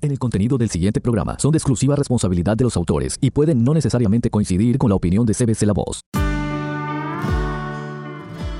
En 0.00 0.12
el 0.12 0.18
contenido 0.20 0.56
del 0.58 0.70
siguiente 0.70 1.00
programa 1.00 1.36
son 1.40 1.50
de 1.50 1.58
exclusiva 1.58 1.96
responsabilidad 1.96 2.56
de 2.56 2.62
los 2.62 2.76
autores 2.76 3.18
y 3.20 3.32
pueden 3.32 3.64
no 3.64 3.74
necesariamente 3.74 4.30
coincidir 4.30 4.78
con 4.78 4.90
la 4.90 4.94
opinión 4.94 5.26
de 5.26 5.34
CBC 5.34 5.62
La 5.62 5.72
Voz. 5.72 6.02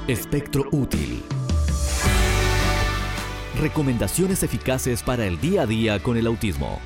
Espectro 0.09 0.64
útil. 0.72 1.22
Recomendaciones 3.61 4.43
eficaces 4.43 5.04
para 5.04 5.27
el 5.27 5.40
día 5.40 5.62
a 5.62 5.66
día 5.66 6.03
con 6.03 6.16
el 6.16 6.27
autismo. 6.27 6.80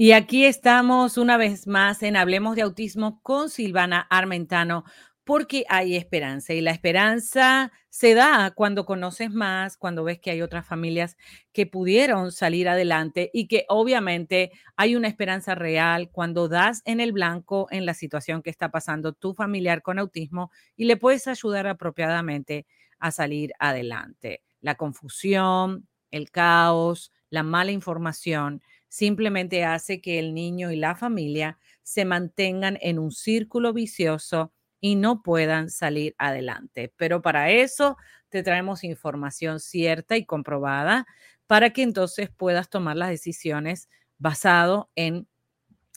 Y 0.00 0.12
aquí 0.12 0.44
estamos 0.44 1.18
una 1.18 1.36
vez 1.36 1.66
más 1.66 2.04
en 2.04 2.16
Hablemos 2.16 2.54
de 2.54 2.62
Autismo 2.62 3.20
con 3.20 3.50
Silvana 3.50 4.06
Armentano, 4.08 4.84
porque 5.28 5.66
hay 5.68 5.94
esperanza 5.94 6.54
y 6.54 6.62
la 6.62 6.70
esperanza 6.70 7.70
se 7.90 8.14
da 8.14 8.50
cuando 8.52 8.86
conoces 8.86 9.30
más, 9.30 9.76
cuando 9.76 10.02
ves 10.02 10.18
que 10.20 10.30
hay 10.30 10.40
otras 10.40 10.66
familias 10.66 11.18
que 11.52 11.66
pudieron 11.66 12.32
salir 12.32 12.66
adelante 12.66 13.28
y 13.34 13.46
que 13.46 13.66
obviamente 13.68 14.52
hay 14.74 14.96
una 14.96 15.06
esperanza 15.06 15.54
real 15.54 16.08
cuando 16.10 16.48
das 16.48 16.80
en 16.86 16.98
el 17.00 17.12
blanco 17.12 17.66
en 17.70 17.84
la 17.84 17.92
situación 17.92 18.40
que 18.40 18.48
está 18.48 18.70
pasando 18.70 19.12
tu 19.12 19.34
familiar 19.34 19.82
con 19.82 19.98
autismo 19.98 20.50
y 20.76 20.86
le 20.86 20.96
puedes 20.96 21.28
ayudar 21.28 21.66
apropiadamente 21.66 22.64
a 22.98 23.10
salir 23.10 23.52
adelante. 23.58 24.40
La 24.62 24.76
confusión, 24.76 25.86
el 26.10 26.30
caos, 26.30 27.12
la 27.28 27.42
mala 27.42 27.72
información 27.72 28.62
simplemente 28.88 29.62
hace 29.66 30.00
que 30.00 30.18
el 30.18 30.32
niño 30.32 30.70
y 30.70 30.76
la 30.76 30.96
familia 30.96 31.58
se 31.82 32.06
mantengan 32.06 32.78
en 32.80 32.98
un 32.98 33.12
círculo 33.12 33.74
vicioso 33.74 34.54
y 34.80 34.96
no 34.96 35.22
puedan 35.22 35.70
salir 35.70 36.14
adelante. 36.18 36.92
Pero 36.96 37.22
para 37.22 37.50
eso 37.50 37.96
te 38.28 38.42
traemos 38.42 38.84
información 38.84 39.60
cierta 39.60 40.16
y 40.16 40.24
comprobada 40.24 41.06
para 41.46 41.70
que 41.70 41.82
entonces 41.82 42.30
puedas 42.30 42.68
tomar 42.68 42.96
las 42.96 43.10
decisiones 43.10 43.88
basado 44.18 44.90
en 44.94 45.26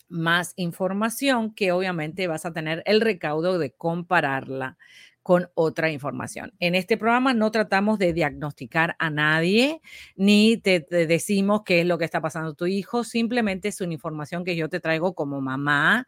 más 0.08 0.54
información 0.58 1.54
que 1.54 1.72
obviamente 1.72 2.28
vas 2.28 2.46
a 2.46 2.54
tener 2.54 2.84
el 2.86 3.02
recaudo 3.02 3.58
de 3.58 3.72
compararla 3.72 4.78
con 5.24 5.50
otra 5.54 5.92
información. 5.92 6.52
En 6.60 6.74
este 6.74 6.98
programa 6.98 7.34
no 7.34 7.52
tratamos 7.52 8.00
de 8.00 8.12
diagnosticar 8.12 8.96
a 8.98 9.10
nadie, 9.10 9.82
ni 10.16 10.58
te, 10.58 10.80
decimos 10.90 11.62
qué 11.64 11.82
es 11.82 11.86
lo 11.86 11.98
que 11.98 12.06
está 12.06 12.22
pasando 12.22 12.56
tu 12.56 12.66
hijo, 12.66 13.04
simplemente 13.04 13.68
es 13.68 13.82
una 13.82 13.94
información 13.94 14.44
que 14.44 14.56
yo 14.56 14.68
te 14.68 14.80
traigo 14.80 15.14
como 15.14 15.40
mamá 15.40 16.08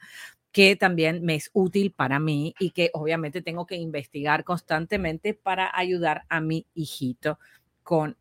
que 0.54 0.76
también 0.76 1.26
me 1.26 1.36
es 1.36 1.50
útil 1.52 1.92
para 1.92 2.20
mí 2.20 2.56
y 2.60 2.70
que 2.70 2.92
obviamente 2.94 3.42
tengo 3.42 3.66
que 3.66 3.76
investigar 3.76 4.44
constantemente 4.46 5.34
para 5.34 5.70
ayudar 5.78 6.24
a 6.30 6.40
mi 6.40 6.68
hijito 6.76 7.40
con 7.82 8.16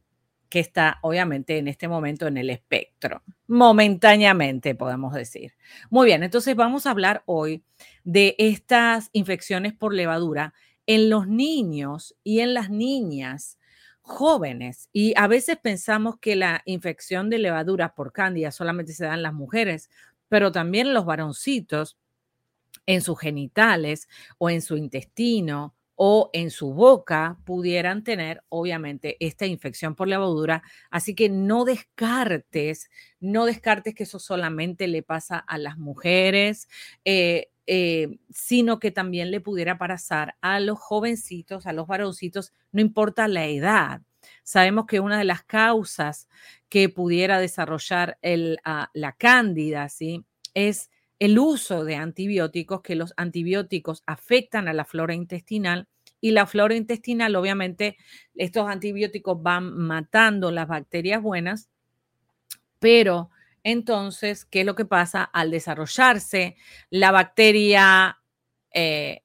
que 0.49 0.61
está 0.61 0.99
obviamente 1.03 1.59
en 1.59 1.69
este 1.69 1.89
momento 1.89 2.27
en 2.27 2.37
el 2.37 2.51
espectro, 2.51 3.23
momentáneamente 3.47 4.75
podemos 4.75 5.15
decir. 5.15 5.53
Muy 5.89 6.07
bien, 6.07 6.23
entonces 6.23 6.57
vamos 6.57 6.87
a 6.87 6.91
hablar 6.91 7.23
hoy 7.27 7.63
de 8.03 8.35
estas 8.39 9.11
infecciones 9.13 9.73
por 9.75 9.95
levadura 9.95 10.53
en 10.87 11.11
los 11.11 11.29
niños 11.29 12.15
y 12.25 12.41
en 12.41 12.55
las 12.55 12.71
niñas 12.71 13.59
jóvenes. 14.01 14.89
Y 14.93 15.15
a 15.17 15.27
veces 15.27 15.57
pensamos 15.57 16.19
que 16.19 16.37
la 16.37 16.63
infección 16.65 17.31
de 17.31 17.39
levadura 17.39 17.95
por 17.95 18.13
cándida 18.13 18.51
solamente 18.53 18.93
se 18.93 19.05
da 19.05 19.15
en 19.15 19.23
las 19.23 19.35
mujeres, 19.35 19.91
pero 20.29 20.53
también 20.53 20.93
los 20.93 21.07
varoncitos 21.07 21.97
en 22.87 23.03
sus 23.03 23.19
genitales 23.21 24.09
o 24.39 24.51
en 24.51 24.63
su 24.63 24.77
intestino 24.77 25.75
o 25.95 26.31
en 26.33 26.51
su 26.51 26.73
boca 26.75 27.39
pudieran 27.45 28.03
tener, 28.03 28.43
obviamente, 28.49 29.17
esta 29.25 29.47
infección 29.47 29.95
por 29.95 30.09
levadura. 30.09 30.63
Así 30.91 31.15
que 31.15 31.29
no 31.29 31.65
descartes, 31.65 32.91
no 33.21 33.45
descartes 33.45 33.95
que 33.95 34.05
eso 34.05 34.19
solamente 34.19 34.89
le 34.89 35.03
pasa 35.03 35.39
a 35.39 35.59
las 35.59 35.79
mujeres, 35.79 36.69
eh, 37.05 37.51
eh, 37.67 38.19
sino 38.31 38.81
que 38.81 38.91
también 38.91 39.31
le 39.31 39.41
pudiera 39.41 39.79
pasar 39.79 40.35
a 40.41 40.59
los 40.61 40.79
jovencitos, 40.79 41.67
a 41.67 41.73
los 41.73 41.87
varoncitos, 41.87 42.53
no 42.73 42.81
importa 42.81 43.29
la 43.29 43.47
edad. 43.47 44.03
Sabemos 44.45 44.87
que 44.87 45.01
una 45.01 45.19
de 45.19 45.25
las 45.25 45.45
causas 45.45 46.29
que 46.69 46.89
pudiera 46.89 47.39
desarrollar 47.39 48.19
el, 48.23 48.59
ah, 48.65 48.91
la 48.95 49.13
cándida, 49.13 49.89
¿sí? 49.89 50.25
Es 50.55 50.91
el 51.23 51.39
uso 51.39 51.85
de 51.85 51.95
antibióticos, 51.95 52.83
que 52.83 52.97
los 52.97 53.15
antibióticos 53.17 54.03
afectan 54.07 54.67
a 54.67 54.73
la 54.73 54.85
flora 54.85 55.15
intestinal 55.15 55.87
y 56.21 56.33
la 56.33 56.47
flora 56.47 56.75
intestinal, 56.75 57.37
obviamente, 57.37 57.97
estos 58.35 58.69
antibióticos 58.69 59.41
van 59.41 59.73
matando 59.73 60.51
las 60.51 60.67
bacterias 60.67 61.23
buenas, 61.23 61.71
pero 62.81 63.31
entonces, 63.63 64.45
¿qué 64.45 64.63
es 64.63 64.67
lo 64.67 64.75
que 64.75 64.85
pasa 64.85 65.23
al 65.23 65.53
desarrollarse 65.53 66.57
la 66.91 67.13
bacteria 67.13 68.19
eh, 68.75 69.22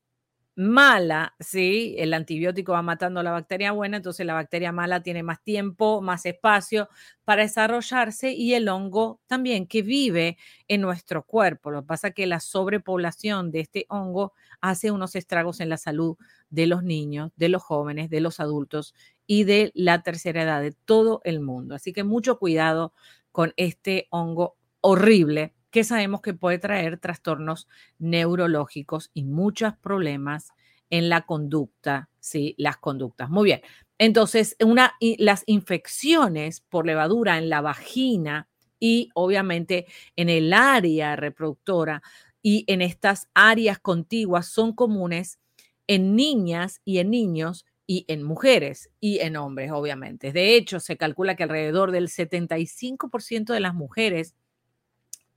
mala, 0.58 1.36
¿sí? 1.40 1.96
El 2.00 2.14
antibiótico 2.16 2.74
va 2.74 2.82
matando 2.82 3.20
a 3.20 3.24
la 3.24 3.32
bacteria 3.32 3.72
buena, 3.74 3.98
entonces 3.98 4.26
la 4.26 4.34
bacteria 4.34 4.72
mala 4.72 5.04
tiene 5.04 5.24
más 5.24 5.44
tiempo, 5.44 6.02
más 6.02 6.26
espacio 6.26 6.90
para 7.24 7.44
desarrollarse 7.44 8.32
y 8.34 8.56
el 8.56 8.68
hongo 8.68 9.22
también 9.28 9.68
que 9.68 9.84
vive 9.84 10.38
en 10.68 10.82
nuestro 10.82 11.24
cuerpo. 11.24 11.70
Lo 11.72 11.82
que 11.84 11.88
pasa 11.88 12.08
es 12.10 12.16
que 12.16 12.26
la 12.28 12.40
sobrepoblación 12.40 13.52
de 13.52 13.60
este 13.62 13.86
hongo 13.90 14.34
hace 14.60 14.90
unos 14.92 15.16
estragos 15.16 15.60
en 15.60 15.70
la 15.70 15.78
salud 15.78 16.18
de 16.50 16.66
los 16.68 16.84
niños, 16.84 17.32
de 17.36 17.50
los 17.50 17.62
jóvenes, 17.64 18.10
de 18.10 18.22
los 18.22 18.40
adultos 18.40 18.96
y 19.28 19.44
de 19.44 19.72
la 19.76 20.02
tercera 20.02 20.42
edad, 20.44 20.62
de 20.62 20.72
todo 20.72 21.22
el 21.24 21.40
mundo. 21.40 21.76
Así 21.76 21.94
que 21.94 22.04
mucho 22.04 22.40
cuidado 22.40 22.94
con 23.32 23.54
este 23.58 24.08
hongo 24.10 24.58
horrible 24.82 25.54
que 25.72 25.84
sabemos 25.84 26.22
que 26.22 26.34
puede 26.34 26.60
traer 26.60 27.00
trastornos 27.00 27.68
neurológicos 28.00 29.12
y 29.14 29.24
muchos 29.24 29.74
problemas 29.78 30.50
en 30.90 31.10
la 31.10 31.26
conducta, 31.26 32.10
¿sí? 32.20 32.56
Las 32.58 32.78
conductas. 32.78 33.30
Muy 33.30 33.46
bien. 33.46 33.62
Entonces, 33.98 34.56
una, 34.64 34.94
las 35.18 35.44
infecciones 35.48 36.62
por 36.62 36.86
levadura 36.86 37.38
en 37.38 37.50
la 37.50 37.62
vagina 37.62 38.48
y 38.80 39.10
obviamente 39.16 39.88
en 40.16 40.30
el 40.30 40.54
área 40.54 41.16
reproductora 41.16 42.02
y 42.42 42.64
en 42.68 42.82
estas 42.82 43.28
áreas 43.34 43.80
contiguas 43.80 44.48
son 44.48 44.74
comunes 44.74 45.40
en 45.88 46.16
niñas 46.16 46.82
y 46.86 47.00
en 47.00 47.10
niños 47.10 47.66
y 47.88 48.06
en 48.08 48.22
mujeres 48.24 48.90
y 49.00 49.20
en 49.20 49.38
hombres, 49.38 49.72
obviamente. 49.72 50.32
De 50.32 50.56
hecho, 50.56 50.80
se 50.80 50.98
calcula 50.98 51.36
que 51.36 51.44
alrededor 51.44 51.92
del 51.92 52.10
75% 52.10 53.54
de 53.54 53.60
las 53.62 53.74
mujeres 53.74 54.36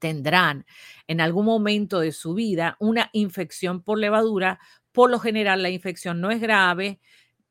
tendrán 0.00 0.66
en 1.06 1.20
algún 1.20 1.44
momento 1.46 2.00
de 2.00 2.12
su 2.12 2.34
vida 2.34 2.76
una 2.80 3.10
infección 3.12 3.82
por 3.82 3.98
levadura. 3.98 4.58
Por 4.92 5.10
lo 5.10 5.20
general, 5.20 5.62
la 5.62 5.70
infección 5.70 6.20
no 6.20 6.32
es 6.32 6.40
grave, 6.40 6.98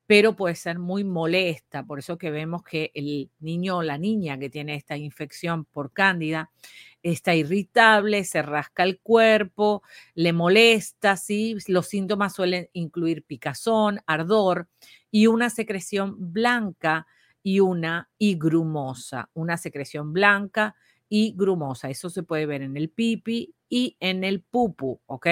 pero 0.10 0.36
puede 0.36 0.56
ser 0.56 0.80
muy 0.80 1.04
molesta. 1.04 1.84
Por 1.86 2.00
eso 2.00 2.18
que 2.18 2.32
vemos 2.32 2.64
que 2.64 2.92
el 2.96 3.30
niño 3.40 3.78
o 3.78 3.84
la 3.84 4.00
niña 4.00 4.40
que 4.40 4.50
tiene 4.50 4.74
esta 4.76 4.98
infección 4.98 5.66
por 5.66 5.94
cándida 5.94 6.50
está 7.04 7.36
irritable, 7.36 8.24
se 8.24 8.42
rasca 8.42 8.82
el 8.84 9.00
cuerpo, 9.02 9.84
le 10.16 10.34
molesta, 10.34 11.16
¿sí? 11.16 11.56
Los 11.68 11.88
síntomas 11.88 12.34
suelen 12.34 12.70
incluir 12.74 13.24
picazón, 13.24 14.00
ardor 14.08 14.68
y 15.12 15.28
una 15.28 15.52
secreción 15.52 16.16
blanca 16.34 17.06
y 17.44 17.60
una 17.60 18.10
higrumosa, 18.18 19.30
una 19.34 19.58
secreción 19.58 20.12
blanca 20.12 20.76
y 21.10 21.34
grumosa. 21.36 21.90
Eso 21.90 22.10
se 22.10 22.24
puede 22.24 22.46
ver 22.46 22.62
en 22.62 22.78
el 22.78 22.90
pipi 22.90 23.56
y 23.68 23.98
en 24.00 24.24
el 24.24 24.42
pupu, 24.42 25.02
¿ok? 25.08 25.28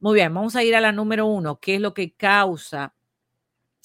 Muy 0.00 0.14
bien, 0.14 0.32
vamos 0.32 0.56
a 0.56 0.64
ir 0.64 0.76
a 0.76 0.80
la 0.80 0.92
número 0.92 1.26
uno, 1.26 1.58
¿qué 1.60 1.74
es 1.76 1.80
lo 1.80 1.92
que 1.92 2.14
causa? 2.14 2.94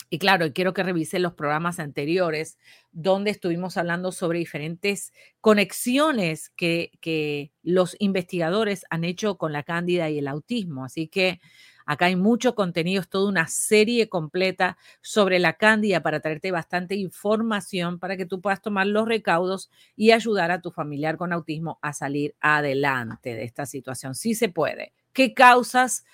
Y 0.09 0.19
claro, 0.19 0.53
quiero 0.53 0.75
que 0.75 0.83
revise 0.83 1.17
los 1.17 1.33
programas 1.33 1.79
anteriores 1.79 2.59
donde 2.91 3.31
estuvimos 3.31 3.78
hablando 3.78 4.11
sobre 4.11 4.37
diferentes 4.37 5.11
conexiones 5.41 6.52
que, 6.52 6.91
que 7.02 7.52
los 7.63 7.96
investigadores 7.97 8.85
han 8.91 9.05
hecho 9.05 9.40
con 9.40 9.52
la 9.53 9.63
cándida 9.63 10.11
y 10.11 10.19
el 10.19 10.28
autismo. 10.28 10.85
Así 10.85 11.08
que 11.08 11.40
Acá 11.85 12.06
hay 12.06 12.16
mucho 12.16 12.56
contenido, 12.56 13.02
es 13.02 13.09
toda 13.09 13.30
una 13.30 13.47
serie 13.47 14.09
completa 14.09 14.78
sobre 15.02 15.40
la 15.40 15.53
cándida 15.53 16.02
para 16.02 16.20
traerte 16.20 16.52
bastante 16.52 16.96
información 16.96 18.00
para 18.00 18.18
que 18.18 18.26
tú 18.26 18.41
puedas 18.41 18.62
tomar 18.62 18.88
los 18.88 19.08
recaudos 19.08 19.70
y 19.96 20.12
ayudar 20.12 20.52
a 20.52 20.62
tu 20.62 20.72
familiar 20.72 21.18
con 21.18 21.34
autismo 21.34 21.80
a 21.82 21.94
salir 21.94 22.35
adelante 22.40 23.35
de 23.35 23.44
esta 23.44 23.66
situación. 23.66 24.16
Sí 24.16 24.35
se 24.35 24.50
puede. 24.50 24.94
¿Qué 25.14 25.34
causas? 25.34 26.06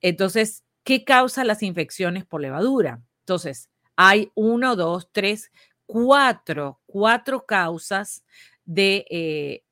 Entonces, 0.00 0.64
¿qué 0.84 1.04
causa 1.04 1.44
las 1.44 1.62
infecciones 1.62 2.24
por 2.24 2.40
levadura? 2.40 3.00
Entonces, 3.20 3.70
hay 3.96 4.30
uno, 4.34 4.76
dos, 4.76 5.08
tres, 5.12 5.50
cuatro, 5.86 6.80
cuatro 6.86 7.46
causas 7.46 8.24
de 8.64 9.06
eh, 9.10 9.62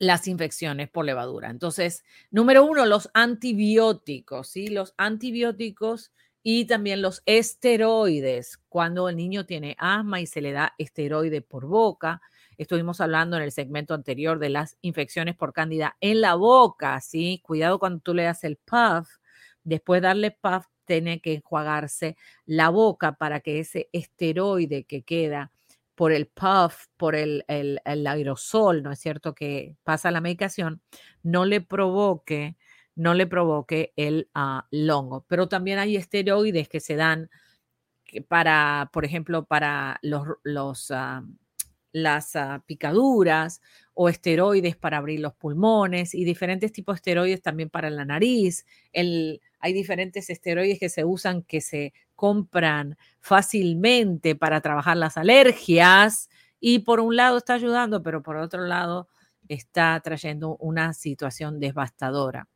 las 0.00 0.26
infecciones 0.26 0.88
por 0.88 1.04
levadura. 1.04 1.50
Entonces, 1.50 2.02
número 2.30 2.64
uno, 2.64 2.86
los 2.86 3.10
antibióticos, 3.14 4.48
¿sí? 4.48 4.68
Los 4.68 4.94
antibióticos 4.96 6.10
y 6.42 6.64
también 6.64 7.02
los 7.02 7.22
esteroides, 7.26 8.58
cuando 8.70 9.10
el 9.10 9.16
niño 9.16 9.44
tiene 9.44 9.76
asma 9.78 10.22
y 10.22 10.26
se 10.26 10.40
le 10.40 10.52
da 10.52 10.74
esteroide 10.78 11.42
por 11.42 11.66
boca. 11.66 12.22
Estuvimos 12.56 13.02
hablando 13.02 13.36
en 13.36 13.42
el 13.42 13.52
segmento 13.52 13.92
anterior 13.92 14.38
de 14.38 14.48
las 14.48 14.78
infecciones 14.80 15.36
por 15.36 15.52
cándida 15.52 15.98
en 16.00 16.22
la 16.22 16.34
boca, 16.34 16.98
¿sí? 17.02 17.42
Cuidado 17.44 17.78
cuando 17.78 18.00
tú 18.00 18.14
le 18.14 18.22
das 18.22 18.42
el 18.42 18.56
puff. 18.56 19.08
Después 19.64 20.00
de 20.00 20.08
darle 20.08 20.30
puff, 20.30 20.64
tiene 20.86 21.20
que 21.20 21.34
enjuagarse 21.34 22.16
la 22.46 22.70
boca 22.70 23.12
para 23.16 23.40
que 23.40 23.60
ese 23.60 23.90
esteroide 23.92 24.84
que 24.84 25.02
queda 25.02 25.52
por 26.00 26.12
el 26.12 26.28
puff, 26.28 26.86
por 26.96 27.14
el, 27.14 27.44
aerosol, 27.84 28.82
¿no 28.82 28.90
es 28.90 28.98
cierto?, 29.00 29.34
que 29.34 29.76
pasa 29.84 30.10
la 30.10 30.22
medicación, 30.22 30.80
no 31.22 31.44
le 31.44 31.60
provoque, 31.60 32.56
no 32.94 33.12
le 33.12 33.26
provoque 33.26 33.92
el 33.96 34.30
uh, 34.34 34.62
longo. 34.70 35.26
Pero 35.28 35.50
también 35.50 35.78
hay 35.78 35.96
esteroides 35.96 36.70
que 36.70 36.80
se 36.80 36.96
dan 36.96 37.28
para, 38.28 38.88
por 38.94 39.04
ejemplo, 39.04 39.44
para 39.44 40.00
los 40.00 40.90
ah, 40.90 41.22
las 41.92 42.34
ah, 42.34 42.64
picaduras 42.64 43.60
o 43.92 44.08
esteroides 44.08 44.76
para 44.76 44.96
abrir 44.96 45.20
los 45.20 45.34
pulmones 45.34 46.14
y 46.14 46.24
diferentes 46.24 46.72
tipos 46.72 46.94
de 46.94 46.96
esteroides 46.96 47.42
también 47.42 47.68
para 47.68 47.90
la 47.90 48.06
nariz. 48.06 48.64
El, 48.94 49.42
hay 49.60 49.72
diferentes 49.72 50.30
esteroides 50.30 50.78
que 50.78 50.88
se 50.88 51.04
usan 51.04 51.42
que 51.42 51.60
se 51.60 51.92
compran 52.16 52.96
fácilmente 53.20 54.34
para 54.34 54.60
trabajar 54.60 54.96
las 54.96 55.16
alergias 55.16 56.28
y 56.58 56.80
por 56.80 57.00
un 57.00 57.16
lado 57.16 57.38
está 57.38 57.54
ayudando, 57.54 58.02
pero 58.02 58.22
por 58.22 58.36
otro 58.36 58.66
lado 58.66 59.08
está 59.48 60.00
trayendo 60.02 60.56
una 60.56 60.92
situación 60.92 61.60
devastadora. 61.60 62.48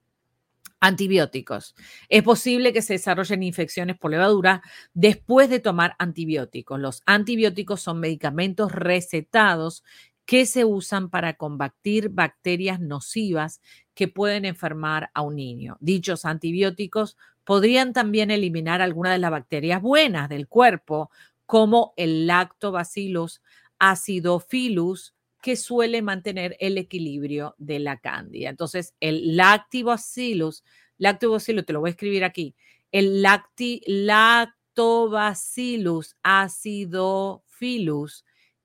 Antibióticos. 0.80 1.74
Es 2.10 2.22
posible 2.22 2.74
que 2.74 2.82
se 2.82 2.94
desarrollen 2.94 3.42
infecciones 3.42 3.96
por 3.96 4.10
levadura 4.10 4.62
después 4.92 5.48
de 5.48 5.60
tomar 5.60 5.96
antibióticos. 5.98 6.78
Los 6.78 7.02
antibióticos 7.06 7.80
son 7.80 8.00
medicamentos 8.00 8.70
recetados 8.70 9.82
que 10.26 10.46
se 10.46 10.64
usan 10.64 11.10
para 11.10 11.34
combatir 11.34 12.08
bacterias 12.08 12.80
nocivas 12.80 13.60
que 13.94 14.08
pueden 14.08 14.44
enfermar 14.44 15.10
a 15.14 15.22
un 15.22 15.36
niño. 15.36 15.76
Dichos 15.80 16.24
antibióticos 16.24 17.16
podrían 17.44 17.92
también 17.92 18.30
eliminar 18.30 18.80
algunas 18.80 19.12
de 19.12 19.18
las 19.18 19.30
bacterias 19.30 19.82
buenas 19.82 20.28
del 20.28 20.48
cuerpo, 20.48 21.10
como 21.46 21.92
el 21.96 22.26
lactobacillus 22.26 23.42
acidophilus, 23.78 25.14
que 25.42 25.56
suele 25.56 26.00
mantener 26.00 26.56
el 26.58 26.78
equilibrio 26.78 27.54
de 27.58 27.78
la 27.78 27.98
cándida. 27.98 28.48
Entonces, 28.48 28.94
el 29.00 29.36
lactobacillus, 29.36 30.64
lactobacillus, 30.96 31.66
te 31.66 31.74
lo 31.74 31.80
voy 31.80 31.88
a 31.88 31.90
escribir 31.90 32.24
aquí, 32.24 32.54
el 32.92 33.20
lacti, 33.20 33.82
lactobacillus 33.86 36.16
acidophilus 36.22 38.24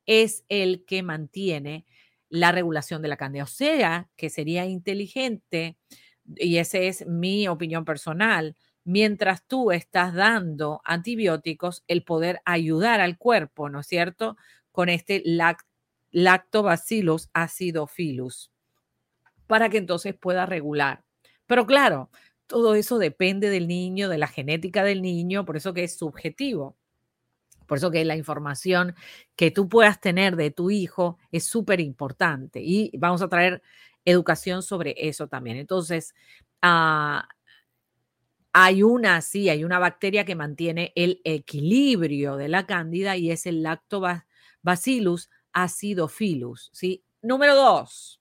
es 0.09 0.43
el 0.49 0.85
que 0.85 1.03
mantiene 1.03 1.85
la 2.29 2.51
regulación 2.51 3.03
de 3.03 3.09
la 3.09 3.15
cándida. 3.15 3.43
O 3.43 3.47
sea, 3.47 4.09
que 4.15 4.31
sería 4.31 4.65
inteligente, 4.65 5.77
y 6.35 6.57
esa 6.57 6.79
es 6.79 7.05
mi 7.05 7.47
opinión 7.47 7.85
personal, 7.85 8.55
mientras 8.83 9.45
tú 9.45 9.71
estás 9.71 10.15
dando 10.15 10.81
antibióticos, 10.83 11.83
el 11.87 12.03
poder 12.03 12.41
ayudar 12.45 13.01
al 13.01 13.19
cuerpo, 13.19 13.69
¿no 13.69 13.81
es 13.81 13.87
cierto? 13.87 14.35
Con 14.71 14.89
este 14.89 15.23
lactobacillus 16.11 17.29
acidophilus 17.33 18.51
para 19.45 19.69
que 19.69 19.77
entonces 19.77 20.15
pueda 20.15 20.47
regular. 20.47 21.03
Pero 21.45 21.67
claro, 21.67 22.09
todo 22.47 22.73
eso 22.73 22.97
depende 22.97 23.51
del 23.51 23.67
niño, 23.67 24.09
de 24.09 24.17
la 24.17 24.27
genética 24.27 24.83
del 24.83 25.03
niño, 25.03 25.45
por 25.45 25.55
eso 25.55 25.75
que 25.75 25.83
es 25.83 25.99
subjetivo. 25.99 26.78
Por 27.69 27.77
eso 27.77 27.91
que 27.91 28.03
la 28.03 28.15
información 28.15 28.95
que 29.35 29.51
tú 29.51 29.69
puedas 29.69 30.01
tener 30.01 30.35
de 30.35 30.49
tu 30.49 30.71
hijo 30.71 31.19
es 31.31 31.43
súper 31.43 31.79
importante 31.79 32.59
y 32.61 32.91
vamos 32.97 33.21
a 33.21 33.29
traer 33.29 33.61
educación 34.03 34.63
sobre 34.63 34.95
eso 34.97 35.27
también. 35.27 35.57
Entonces, 35.57 36.15
ah, 36.63 37.29
hay 38.53 38.81
una, 38.81 39.21
sí, 39.21 39.49
hay 39.49 39.63
una 39.63 39.77
bacteria 39.77 40.25
que 40.25 40.33
mantiene 40.33 40.91
el 40.95 41.21
equilibrio 41.23 42.37
de 42.37 42.49
la 42.49 42.65
cándida 42.65 43.15
y 43.17 43.29
es 43.29 43.45
el 43.45 43.61
lactobacillus 43.61 45.29
acidophilus, 45.53 46.71
¿sí? 46.73 47.03
Número 47.21 47.53
dos. 47.55 48.19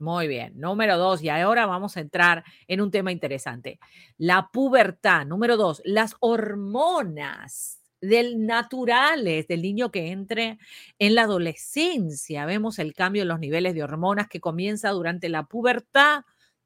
Muy 0.00 0.26
bien, 0.26 0.58
número 0.58 0.98
dos, 0.98 1.22
y 1.22 1.28
ahora 1.28 1.66
vamos 1.66 1.96
a 1.96 2.00
entrar 2.00 2.44
en 2.66 2.80
un 2.80 2.90
tema 2.90 3.12
interesante. 3.12 3.78
La 4.16 4.48
pubertad, 4.52 5.24
número 5.24 5.56
dos, 5.56 5.82
las 5.84 6.16
hormonas 6.18 7.78
del 8.00 8.46
naturales 8.46 9.48
del 9.48 9.62
niño 9.62 9.90
que 9.90 10.10
entre 10.10 10.58
en 10.98 11.14
la 11.14 11.22
adolescencia. 11.22 12.46
Vemos 12.46 12.78
el 12.78 12.94
cambio 12.94 13.22
en 13.22 13.28
los 13.28 13.40
niveles 13.40 13.74
de 13.74 13.82
hormonas 13.82 14.28
que 14.28 14.40
comienza 14.40 14.90
durante 14.90 15.28
la 15.28 15.44
pubertad, 15.44 16.22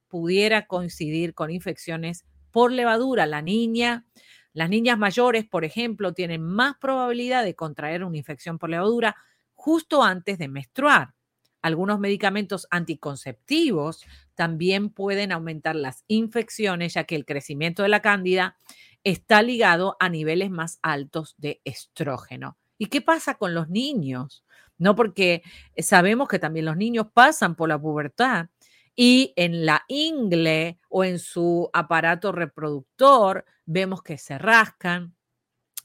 pudiera 0.08 0.66
coincidir 0.66 1.34
con 1.34 1.50
infecciones 1.50 2.24
por 2.50 2.70
levadura. 2.70 3.26
La 3.26 3.42
niña, 3.42 4.04
las 4.52 4.68
niñas 4.68 4.98
mayores, 4.98 5.46
por 5.46 5.64
ejemplo, 5.64 6.12
tienen 6.12 6.42
más 6.42 6.76
probabilidad 6.78 7.44
de 7.44 7.54
contraer 7.54 8.04
una 8.04 8.18
infección 8.18 8.58
por 8.58 8.70
levadura 8.70 9.16
justo 9.54 10.02
antes 10.02 10.38
de 10.38 10.48
menstruar. 10.48 11.14
Algunos 11.62 12.00
medicamentos 12.00 12.66
anticonceptivos 12.70 14.04
también 14.34 14.90
pueden 14.90 15.30
aumentar 15.30 15.76
las 15.76 16.04
infecciones, 16.08 16.94
ya 16.94 17.04
que 17.04 17.14
el 17.14 17.24
crecimiento 17.24 17.84
de 17.84 17.88
la 17.88 18.02
cándida 18.02 18.56
está 19.04 19.42
ligado 19.42 19.96
a 20.00 20.08
niveles 20.08 20.50
más 20.50 20.78
altos 20.82 21.34
de 21.38 21.60
estrógeno. 21.64 22.58
¿Y 22.78 22.86
qué 22.86 23.00
pasa 23.00 23.34
con 23.34 23.54
los 23.54 23.68
niños? 23.68 24.44
No 24.78 24.94
porque 24.94 25.42
sabemos 25.76 26.28
que 26.28 26.38
también 26.38 26.66
los 26.66 26.76
niños 26.76 27.06
pasan 27.12 27.54
por 27.54 27.68
la 27.68 27.80
pubertad 27.80 28.46
y 28.94 29.32
en 29.36 29.64
la 29.64 29.84
ingle 29.88 30.78
o 30.88 31.04
en 31.04 31.18
su 31.18 31.70
aparato 31.72 32.32
reproductor 32.32 33.44
vemos 33.64 34.02
que 34.02 34.18
se 34.18 34.38
rascan, 34.38 35.14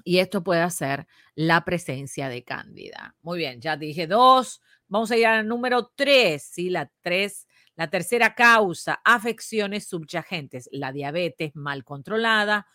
y 0.08 0.20
esto 0.20 0.42
puede 0.42 0.62
hacer 0.62 1.06
la 1.36 1.66
presencia 1.66 2.30
de 2.30 2.46
cándida. 2.46 3.16
Muy 3.22 3.40
bien, 3.40 3.60
ya 3.60 3.76
dije 3.76 4.08
dos. 4.08 4.62
Vamos 4.88 5.12
a 5.12 5.18
ir 5.18 5.26
al 5.28 5.46
número 5.46 5.92
tres, 5.96 6.44
¿sí? 6.44 6.70
La 6.70 6.90
tres, 7.02 7.46
la 7.76 7.90
tercera 7.90 8.34
causa, 8.34 9.02
afecciones 9.04 9.90
subyacentes. 9.90 10.70
La 10.72 10.94
diabetes 10.94 11.54
mal 11.56 11.84
controlada 11.84 12.68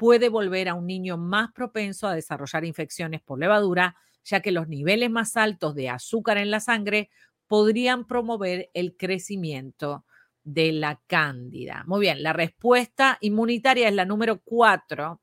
puede 0.00 0.30
volver 0.30 0.70
a 0.70 0.74
un 0.74 0.86
niño 0.86 1.18
más 1.18 1.52
propenso 1.52 2.08
a 2.08 2.14
desarrollar 2.14 2.64
infecciones 2.64 3.20
por 3.20 3.38
levadura, 3.38 3.96
ya 4.24 4.40
que 4.40 4.50
los 4.50 4.66
niveles 4.66 5.10
más 5.10 5.36
altos 5.36 5.74
de 5.74 5.90
azúcar 5.90 6.38
en 6.38 6.50
la 6.50 6.60
sangre 6.60 7.10
podrían 7.46 8.06
promover 8.06 8.70
el 8.72 8.96
crecimiento 8.96 10.06
de 10.42 10.72
la 10.72 11.02
cándida. 11.06 11.84
Muy 11.86 12.00
bien, 12.00 12.22
la 12.22 12.32
respuesta 12.32 13.18
inmunitaria 13.20 13.88
es 13.88 13.94
la 13.94 14.06
número 14.06 14.40
cuatro 14.42 15.20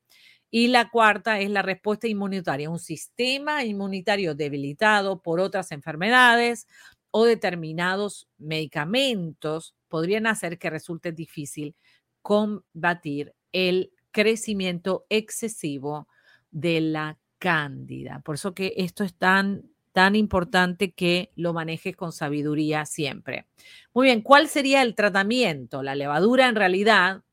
y 0.51 0.67
la 0.67 0.91
cuarta 0.91 1.39
es 1.39 1.49
la 1.49 1.63
respuesta 1.63 2.07
inmunitaria, 2.07 2.69
un 2.69 2.77
sistema 2.77 3.65
inmunitario 3.65 4.35
debilitado 4.35 5.23
por 5.23 5.39
otras 5.39 5.71
enfermedades 5.71 6.67
o 7.09 7.25
determinados 7.25 8.27
medicamentos 8.37 9.73
podrían 9.87 10.27
hacer 10.27 10.59
que 10.59 10.69
resulte 10.69 11.13
difícil 11.13 11.75
combatir 12.21 13.33
el 13.51 13.91
crecimiento 14.17 15.05
excesivo 15.09 16.07
de 16.49 16.81
la 16.81 17.19
cándida. 17.37 18.21
Por 18.25 18.33
eso 18.33 18.55
que 18.55 18.73
esto 18.77 19.03
es 19.03 19.13
tan 19.13 19.69
tan 19.93 20.15
importante 20.15 20.91
que 20.91 21.31
lo 21.35 21.53
manejes 21.53 21.95
con 21.95 22.11
sabiduría 22.11 22.85
siempre. 22.85 23.47
Muy 23.95 24.05
bien, 24.05 24.21
¿cuál 24.21 24.47
sería 24.47 24.83
el 24.83 24.93
tratamiento? 24.93 25.81
La 25.81 25.95
levadura 25.95 26.47
en 26.47 26.55
realidad 26.55 27.23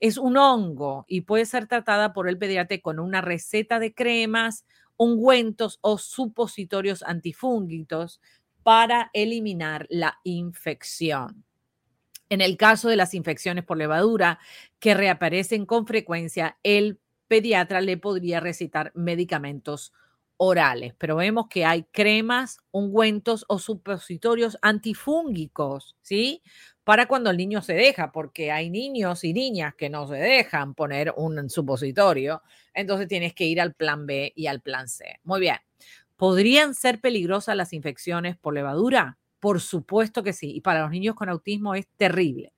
es 0.00 0.18
un 0.18 0.36
hongo 0.36 1.06
y 1.08 1.22
puede 1.22 1.46
ser 1.46 1.66
tratada 1.66 2.14
por 2.14 2.28
el 2.28 2.36
pediatra 2.36 2.78
con 2.80 2.98
una 2.98 3.22
receta 3.22 3.78
de 3.78 3.94
cremas, 3.94 4.66
ungüentos 4.98 5.78
o 5.82 5.96
supositorios 5.96 7.02
antifúngicos 7.02 8.20
para 8.62 9.10
eliminar 9.14 9.86
la 9.88 10.18
infección. 10.24 11.44
En 12.30 12.40
el 12.40 12.56
caso 12.56 12.88
de 12.88 12.96
las 12.96 13.12
infecciones 13.14 13.64
por 13.64 13.76
levadura 13.76 14.38
que 14.78 14.94
reaparecen 14.94 15.66
con 15.66 15.86
frecuencia, 15.86 16.56
el 16.62 17.00
pediatra 17.28 17.80
le 17.80 17.96
podría 17.98 18.38
recitar 18.40 18.92
medicamentos 18.94 19.92
orales, 20.36 20.94
pero 20.96 21.16
vemos 21.16 21.48
que 21.50 21.64
hay 21.66 21.84
cremas, 21.92 22.58
ungüentos 22.70 23.44
o 23.48 23.58
supositorios 23.58 24.58
antifúngicos, 24.62 25.96
¿sí? 26.02 26.42
Para 26.84 27.06
cuando 27.06 27.30
el 27.30 27.36
niño 27.36 27.62
se 27.62 27.74
deja, 27.74 28.10
porque 28.12 28.50
hay 28.52 28.70
niños 28.70 29.22
y 29.24 29.34
niñas 29.34 29.74
que 29.74 29.90
no 29.90 30.06
se 30.08 30.14
dejan 30.16 30.74
poner 30.74 31.12
un 31.16 31.50
supositorio, 31.50 32.42
entonces 32.72 33.06
tienes 33.08 33.34
que 33.34 33.44
ir 33.44 33.60
al 33.60 33.74
plan 33.74 34.06
B 34.06 34.32
y 34.34 34.46
al 34.46 34.60
plan 34.62 34.88
C. 34.88 35.20
Muy 35.24 35.40
bien. 35.40 35.56
¿Podrían 36.16 36.74
ser 36.74 37.00
peligrosas 37.00 37.56
las 37.56 37.72
infecciones 37.72 38.36
por 38.36 38.54
levadura? 38.54 39.18
Por 39.40 39.60
supuesto 39.60 40.22
que 40.22 40.34
sí. 40.34 40.52
Y 40.54 40.60
para 40.60 40.82
los 40.82 40.90
niños 40.90 41.14
con 41.14 41.28
autismo 41.30 41.74
es 41.74 41.88
terrible. 41.96 42.52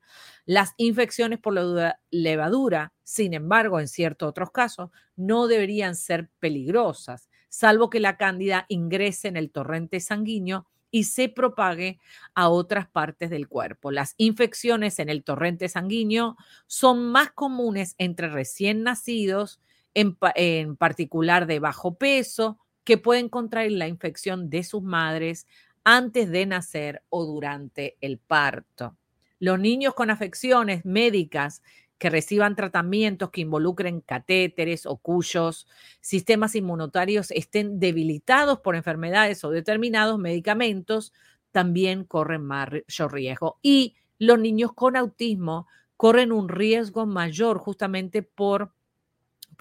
Las 0.45 0.73
infecciones 0.77 1.39
por 1.39 1.53
la 1.53 1.99
levadura, 2.11 2.93
sin 3.03 3.33
embargo, 3.33 3.79
en 3.79 3.87
ciertos 3.87 4.29
otros 4.29 4.51
casos, 4.51 4.89
no 5.15 5.47
deberían 5.47 5.95
ser 5.95 6.29
peligrosas, 6.39 7.29
salvo 7.47 7.89
que 7.89 8.01
la 8.01 8.17
cándida 8.17 8.65
ingrese 8.67 9.29
en 9.29 9.37
el 9.37 9.49
torrente 9.51 10.01
sanguíneo 10.01 10.67
y 10.91 11.05
se 11.05 11.29
propague 11.29 11.99
a 12.35 12.49
otras 12.49 12.87
partes 12.87 13.29
del 13.29 13.47
cuerpo. 13.47 13.89
Las 13.89 14.13
infecciones 14.17 14.99
en 14.99 15.09
el 15.09 15.23
torrente 15.23 15.69
sanguíneo 15.69 16.35
son 16.67 17.11
más 17.11 17.31
comunes 17.31 17.95
entre 17.97 18.27
recién 18.29 18.83
nacidos, 18.83 19.59
en, 19.95 20.17
en 20.35 20.75
particular 20.75 21.47
de 21.47 21.59
bajo 21.59 21.95
peso, 21.95 22.59
que 22.83 22.97
pueden 22.97 23.29
contraer 23.29 23.71
la 23.71 23.87
infección 23.87 24.49
de 24.49 24.63
sus 24.63 24.83
madres 24.83 25.47
antes 25.83 26.29
de 26.29 26.45
nacer 26.45 27.03
o 27.09 27.25
durante 27.25 27.97
el 28.01 28.17
parto. 28.17 28.97
Los 29.39 29.59
niños 29.59 29.93
con 29.93 30.09
afecciones 30.09 30.85
médicas 30.85 31.61
que 31.97 32.09
reciban 32.09 32.55
tratamientos 32.55 33.29
que 33.29 33.41
involucren 33.41 34.01
catéteres 34.01 34.85
o 34.85 34.97
cuyos 34.97 35.67
sistemas 36.01 36.55
inmunitarios 36.55 37.31
estén 37.31 37.79
debilitados 37.79 38.59
por 38.59 38.75
enfermedades 38.75 39.43
o 39.43 39.51
determinados 39.51 40.19
medicamentos, 40.19 41.13
también 41.51 42.03
corren 42.03 42.43
mayor 42.43 43.13
riesgo. 43.13 43.57
Y 43.61 43.95
los 44.19 44.39
niños 44.39 44.73
con 44.73 44.97
autismo 44.97 45.67
corren 45.95 46.31
un 46.31 46.49
riesgo 46.49 47.05
mayor 47.05 47.57
justamente 47.57 48.21
por, 48.21 48.73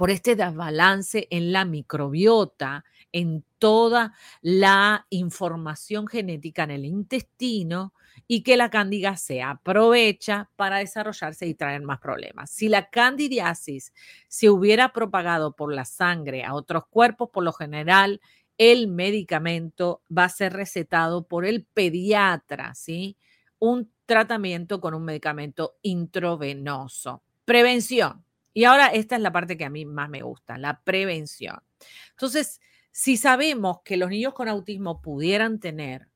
por 0.03 0.11
este 0.11 0.35
desbalance 0.35 1.29
en 1.31 1.53
la 1.53 1.65
microbiota, 1.65 2.85
en 3.13 3.45
toda 3.61 4.15
la 4.41 5.07
información 5.11 6.09
genética 6.09 6.65
en 6.65 6.73
el 6.73 6.87
intestino 6.87 7.95
y 8.27 8.43
que 8.43 8.57
la 8.57 8.69
cándida 8.69 9.17
se 9.17 9.43
aprovecha 9.43 10.51
para 10.57 10.79
desarrollarse 10.79 11.47
y 11.47 11.55
traer 11.55 11.83
más 11.83 12.01
problemas. 12.01 12.51
Si 12.51 12.69
la 12.69 12.91
candidiasis 12.91 13.93
se 14.27 14.51
hubiera 14.51 14.93
propagado 14.93 15.55
por 15.55 15.73
la 15.73 15.85
sangre 15.85 16.43
a 16.43 16.55
otros 16.55 16.89
cuerpos, 16.89 17.31
por 17.33 17.45
lo 17.45 17.53
general 17.53 18.21
el 18.59 18.89
medicamento 18.89 20.03
va 20.11 20.25
a 20.25 20.31
ser 20.31 20.53
recetado 20.53 21.29
por 21.29 21.45
el 21.45 21.65
pediatra, 21.65 22.75
¿sí? 22.75 23.17
Un 23.61 23.89
tratamiento 24.05 24.81
con 24.81 24.95
un 24.95 25.05
medicamento 25.05 25.77
intravenoso. 25.83 27.23
Prevención. 27.45 28.25
Y 28.55 28.65
ahora 28.65 28.89
esta 28.89 29.17
es 29.17 29.23
la 29.23 29.33
parte 29.33 29.57
que 29.57 29.65
a 29.65 29.71
mí 29.71 29.85
más 29.85 30.09
me 30.09 30.23
gusta, 30.23 30.59
la 30.59 30.83
prevención. 30.83 31.59
Entonces, 32.11 32.61
si 32.91 33.17
sabemos 33.17 33.79
que 33.85 33.97
los 33.97 34.11
niños 34.11 34.35
con 34.35 34.49
autismo 34.49 35.01
pudieran 35.01 35.61
tener 35.61 36.09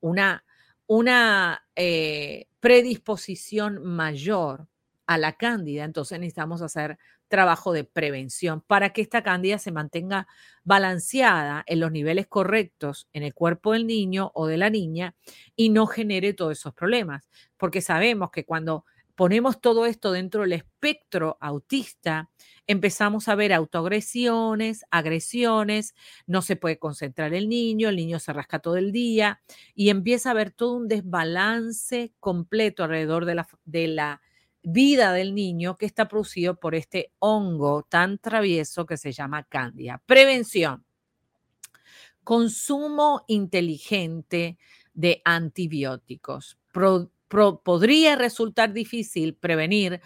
una 0.00 0.44
una 0.90 1.62
eh, 1.76 2.48
predisposición 2.58 3.80
mayor 3.84 4.66
a 5.06 5.18
la 5.18 5.34
cándida, 5.34 5.84
entonces 5.84 6.18
necesitamos 6.18 6.62
hacer 6.62 6.98
trabajo 7.28 7.72
de 7.72 7.84
prevención 7.84 8.60
para 8.60 8.92
que 8.92 9.00
esta 9.00 9.22
cándida 9.22 9.58
se 9.58 9.70
mantenga 9.70 10.26
balanceada 10.64 11.62
en 11.66 11.78
los 11.78 11.92
niveles 11.92 12.26
correctos 12.26 13.08
en 13.12 13.22
el 13.22 13.34
cuerpo 13.34 13.72
del 13.72 13.86
niño 13.86 14.32
o 14.34 14.48
de 14.48 14.56
la 14.56 14.68
niña 14.68 15.14
y 15.54 15.68
no 15.68 15.86
genere 15.86 16.34
todos 16.34 16.58
esos 16.58 16.74
problemas, 16.74 17.30
porque 17.56 17.82
sabemos 17.82 18.32
que 18.32 18.44
cuando 18.44 18.84
ponemos 19.20 19.60
todo 19.60 19.84
esto 19.84 20.12
dentro 20.12 20.40
del 20.40 20.54
espectro 20.54 21.36
autista, 21.42 22.30
empezamos 22.66 23.28
a 23.28 23.34
ver 23.34 23.52
autoagresiones, 23.52 24.86
agresiones, 24.90 25.94
no 26.26 26.40
se 26.40 26.56
puede 26.56 26.78
concentrar 26.78 27.34
el 27.34 27.50
niño, 27.50 27.90
el 27.90 27.96
niño 27.96 28.18
se 28.18 28.32
rasca 28.32 28.60
todo 28.60 28.78
el 28.78 28.92
día 28.92 29.42
y 29.74 29.90
empieza 29.90 30.30
a 30.30 30.32
haber 30.32 30.52
todo 30.52 30.72
un 30.72 30.88
desbalance 30.88 32.14
completo 32.18 32.82
alrededor 32.82 33.26
de 33.26 33.34
la, 33.34 33.48
de 33.66 33.88
la 33.88 34.22
vida 34.62 35.12
del 35.12 35.34
niño 35.34 35.76
que 35.76 35.84
está 35.84 36.08
producido 36.08 36.58
por 36.58 36.74
este 36.74 37.12
hongo 37.18 37.82
tan 37.82 38.16
travieso 38.16 38.86
que 38.86 38.96
se 38.96 39.12
llama 39.12 39.42
cándida. 39.42 40.02
Prevención. 40.06 40.86
Consumo 42.24 43.26
inteligente 43.28 44.56
de 44.94 45.20
antibióticos 45.26 46.56
podría 47.62 48.16
resultar 48.16 48.72
difícil 48.72 49.34
prevenir 49.34 50.00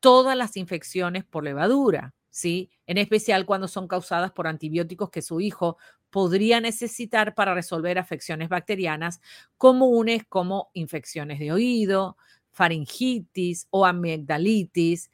todas 0.00 0.36
las 0.36 0.56
infecciones 0.56 1.24
por 1.24 1.44
levadura, 1.44 2.14
¿sí? 2.30 2.70
En 2.86 2.98
especial 2.98 3.46
cuando 3.46 3.68
son 3.68 3.86
causadas 3.88 4.32
por 4.32 4.46
antibióticos 4.46 5.10
que 5.10 5.22
su 5.22 5.40
hijo 5.40 5.76
podría 6.10 6.60
necesitar 6.60 7.34
para 7.34 7.54
resolver 7.54 7.98
afecciones 7.98 8.48
bacterianas 8.48 9.20
comunes 9.58 10.24
como 10.28 10.70
infecciones 10.74 11.38
de 11.38 11.52
oído, 11.52 12.16
faringitis 12.50 13.66
o 13.70 13.86
amigdalitis 13.86 15.10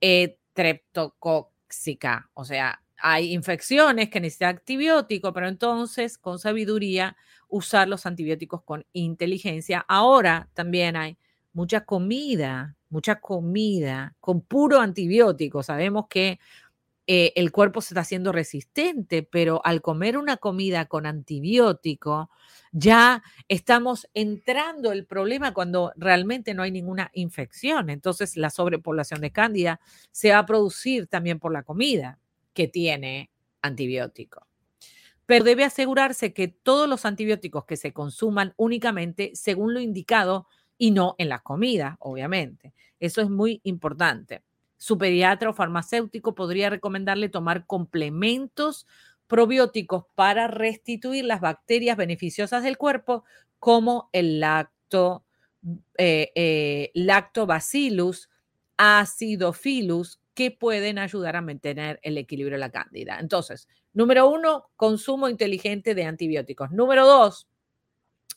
eh. 0.00 0.38
O 2.34 2.44
sea, 2.44 2.82
hay 2.96 3.32
infecciones 3.32 4.10
que 4.10 4.20
necesitan 4.20 4.56
antibiótico, 4.56 5.32
pero 5.32 5.48
entonces 5.48 6.18
con 6.18 6.38
sabiduría 6.38 7.16
usar 7.48 7.88
los 7.88 8.06
antibióticos 8.06 8.62
con 8.62 8.84
inteligencia. 8.92 9.84
Ahora 9.88 10.48
también 10.54 10.96
hay 10.96 11.18
mucha 11.52 11.84
comida, 11.84 12.76
mucha 12.90 13.20
comida 13.20 14.14
con 14.20 14.40
puro 14.42 14.80
antibiótico. 14.80 15.62
Sabemos 15.62 16.06
que 16.08 16.38
eh, 17.06 17.32
el 17.36 17.52
cuerpo 17.52 17.80
se 17.80 17.94
está 17.94 18.02
haciendo 18.02 18.32
resistente, 18.32 19.22
pero 19.22 19.62
al 19.64 19.80
comer 19.80 20.18
una 20.18 20.36
comida 20.36 20.84
con 20.86 21.06
antibiótico, 21.06 22.30
ya 22.70 23.22
estamos 23.48 24.08
entrando 24.12 24.92
el 24.92 25.06
problema 25.06 25.54
cuando 25.54 25.92
realmente 25.96 26.52
no 26.52 26.62
hay 26.62 26.70
ninguna 26.70 27.10
infección. 27.14 27.88
Entonces 27.88 28.36
la 28.36 28.50
sobrepoblación 28.50 29.22
de 29.22 29.32
cándida 29.32 29.80
se 30.12 30.32
va 30.32 30.38
a 30.40 30.46
producir 30.46 31.06
también 31.06 31.38
por 31.38 31.52
la 31.52 31.62
comida 31.62 32.18
que 32.52 32.68
tiene 32.68 33.30
antibiótico 33.62 34.47
pero 35.28 35.44
debe 35.44 35.62
asegurarse 35.62 36.32
que 36.32 36.48
todos 36.48 36.88
los 36.88 37.04
antibióticos 37.04 37.66
que 37.66 37.76
se 37.76 37.92
consuman 37.92 38.54
únicamente 38.56 39.32
según 39.34 39.74
lo 39.74 39.80
indicado 39.80 40.46
y 40.78 40.90
no 40.90 41.16
en 41.18 41.28
las 41.28 41.42
comidas, 41.42 41.96
obviamente. 41.98 42.72
Eso 42.98 43.20
es 43.20 43.28
muy 43.28 43.60
importante. 43.62 44.42
Su 44.78 44.96
pediatra 44.96 45.50
o 45.50 45.52
farmacéutico 45.52 46.34
podría 46.34 46.70
recomendarle 46.70 47.28
tomar 47.28 47.66
complementos 47.66 48.86
probióticos 49.26 50.04
para 50.14 50.48
restituir 50.48 51.26
las 51.26 51.42
bacterias 51.42 51.98
beneficiosas 51.98 52.62
del 52.62 52.78
cuerpo, 52.78 53.24
como 53.58 54.08
el 54.12 54.40
lacto, 54.40 55.26
eh, 55.98 56.32
eh, 56.36 56.90
lactobacillus, 56.94 58.30
acidophilus, 58.78 60.20
que 60.32 60.52
pueden 60.52 60.98
ayudar 60.98 61.36
a 61.36 61.42
mantener 61.42 62.00
el 62.02 62.16
equilibrio 62.16 62.54
de 62.54 62.60
la 62.60 62.70
cándida. 62.70 63.18
Entonces, 63.20 63.68
Número 63.92 64.28
uno, 64.28 64.70
consumo 64.76 65.28
inteligente 65.28 65.94
de 65.94 66.04
antibióticos. 66.04 66.70
Número 66.70 67.06
dos, 67.06 67.48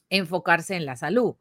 enfocarse 0.09 0.75
en 0.75 0.85
la 0.85 0.95
salud. 0.95 1.35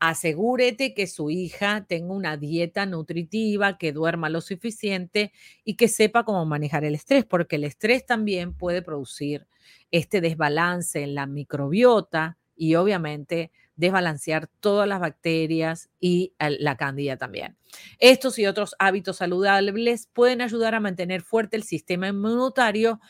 Asegúrete 0.00 0.92
que 0.92 1.06
su 1.06 1.30
hija 1.30 1.86
tenga 1.88 2.12
una 2.12 2.36
dieta 2.36 2.84
nutritiva, 2.84 3.78
que 3.78 3.92
duerma 3.92 4.28
lo 4.28 4.40
suficiente 4.40 5.32
y 5.64 5.76
que 5.76 5.88
sepa 5.88 6.24
cómo 6.24 6.44
manejar 6.44 6.84
el 6.84 6.94
estrés, 6.94 7.24
porque 7.24 7.56
el 7.56 7.64
estrés 7.64 8.04
también 8.04 8.54
puede 8.54 8.82
producir 8.82 9.46
este 9.90 10.20
desbalance 10.20 11.02
en 11.02 11.14
la 11.14 11.26
microbiota 11.26 12.36
y 12.56 12.74
obviamente 12.74 13.50
desbalancear 13.76 14.48
todas 14.60 14.86
las 14.88 15.00
bacterias 15.00 15.90
y 16.00 16.34
la 16.38 16.76
cándida 16.76 17.16
también. 17.16 17.56
Estos 17.98 18.38
y 18.38 18.46
otros 18.46 18.76
hábitos 18.78 19.16
saludables 19.16 20.08
pueden 20.12 20.42
ayudar 20.42 20.74
a 20.74 20.80
mantener 20.80 21.22
fuerte 21.22 21.56
el 21.56 21.64
sistema 21.64 22.08
inmunitario 22.08 23.00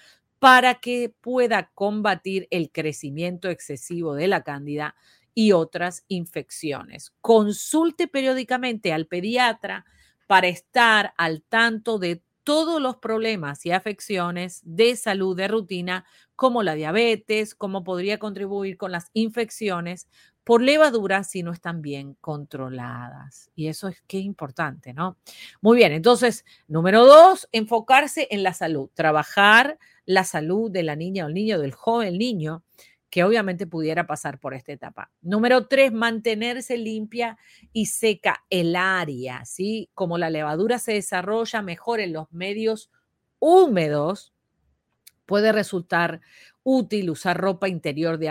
para 0.44 0.74
que 0.74 1.08
pueda 1.22 1.70
combatir 1.72 2.48
el 2.50 2.70
crecimiento 2.70 3.48
excesivo 3.48 4.14
de 4.14 4.28
la 4.28 4.42
cándida 4.42 4.94
y 5.32 5.52
otras 5.52 6.04
infecciones. 6.06 7.14
Consulte 7.22 8.08
periódicamente 8.08 8.92
al 8.92 9.06
pediatra 9.06 9.86
para 10.26 10.48
estar 10.48 11.14
al 11.16 11.42
tanto 11.44 11.98
de 11.98 12.22
todos 12.44 12.80
los 12.80 12.96
problemas 12.96 13.66
y 13.66 13.72
afecciones 13.72 14.60
de 14.64 14.96
salud 14.96 15.36
de 15.36 15.48
rutina, 15.48 16.04
como 16.36 16.62
la 16.62 16.74
diabetes, 16.74 17.54
cómo 17.54 17.84
podría 17.84 18.18
contribuir 18.18 18.76
con 18.76 18.92
las 18.92 19.10
infecciones 19.14 20.08
por 20.44 20.60
levadura 20.62 21.24
si 21.24 21.42
no 21.42 21.52
están 21.52 21.80
bien 21.80 22.14
controladas. 22.20 23.50
Y 23.54 23.68
eso 23.68 23.88
es 23.88 24.02
que 24.06 24.18
importante, 24.18 24.92
¿no? 24.92 25.16
Muy 25.62 25.78
bien, 25.78 25.92
entonces, 25.92 26.44
número 26.68 27.06
dos, 27.06 27.48
enfocarse 27.52 28.28
en 28.30 28.42
la 28.42 28.52
salud, 28.52 28.90
trabajar 28.94 29.78
la 30.04 30.24
salud 30.24 30.70
de 30.70 30.82
la 30.82 30.96
niña 30.96 31.24
o 31.24 31.28
el 31.28 31.34
niño, 31.34 31.58
del 31.58 31.72
joven 31.72 32.18
niño, 32.18 32.62
que 33.14 33.22
obviamente 33.22 33.68
pudiera 33.68 34.08
pasar 34.08 34.40
por 34.40 34.54
esta 34.54 34.72
etapa. 34.72 35.08
Número 35.22 35.68
tres, 35.68 35.92
mantenerse 35.92 36.76
limpia 36.76 37.38
y 37.72 37.86
seca 37.86 38.44
el 38.50 38.74
área, 38.74 39.44
¿sí? 39.44 39.88
Como 39.94 40.18
la 40.18 40.30
levadura 40.30 40.80
se 40.80 40.94
desarrolla 40.94 41.62
mejor 41.62 42.00
en 42.00 42.12
los 42.12 42.32
medios 42.32 42.90
húmedos, 43.38 44.32
puede 45.26 45.52
resultar 45.52 46.22
útil 46.64 47.08
usar 47.08 47.36
ropa 47.36 47.68
interior 47.68 48.18
de 48.18 48.30